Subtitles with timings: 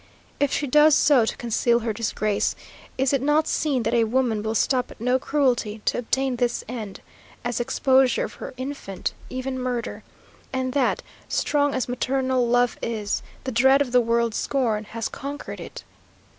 [0.39, 2.55] If she does so to conceal her disgrace
[2.97, 6.63] is it not seen that a woman will stop at no cruelty, to obtain this
[6.67, 7.01] end?
[7.45, 10.03] as exposure of her infant, even murder?
[10.51, 15.59] and that, strong as maternal love is, the dread of the world's scorn has conquered
[15.59, 15.83] it?